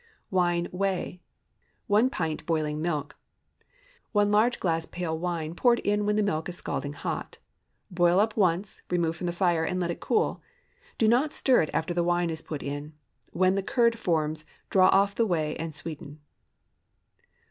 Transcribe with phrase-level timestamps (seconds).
[0.31, 1.21] WINE WHEY.
[1.85, 3.17] 1 pint boiling milk.
[4.13, 7.37] 1 large glass pale wine, poured in when the milk is scalding hot.
[7.91, 10.41] Boil up once, remove from the fire and let it cool.
[10.97, 12.93] Do not stir it after the wine is put in.
[13.31, 16.19] When the curd forms, draw off the whey and sweeten.